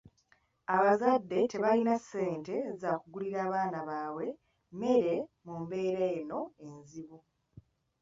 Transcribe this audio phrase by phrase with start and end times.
[0.75, 4.27] Abazadde tebalina ssente za kugulira baana baabwe
[4.73, 7.17] mmere mu mbeera eno enzibu.